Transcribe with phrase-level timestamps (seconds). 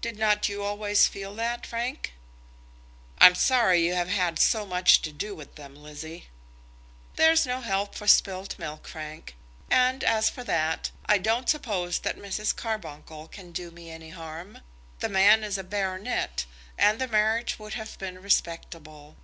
[0.00, 2.14] Did not you always feel that, Frank?"
[3.18, 6.28] "I'm sorry you have had so much to do with them, Lizzie."
[7.16, 9.36] "There's no help for spilt milk, Frank;
[9.70, 12.56] and, as for that, I don't suppose that Mrs.
[12.56, 14.60] Carbuncle can do me any harm.
[15.00, 16.46] The man is a baronet,
[16.78, 19.14] and the marriage would have been respectable.